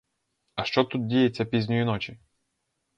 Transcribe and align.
А 0.55 0.63
що 0.63 0.83
тут 0.83 1.07
діється 1.07 1.45
пізньої 1.45 1.85
ночі? 1.85 2.17